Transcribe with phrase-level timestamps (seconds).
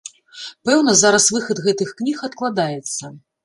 [0.69, 3.17] Пэўна, зараз выхад гэтых кніг адкладаецца.